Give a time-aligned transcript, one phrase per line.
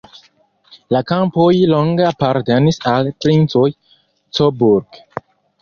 [0.95, 3.67] La kampoj longe apartenis al princoj
[4.39, 5.03] Coburg.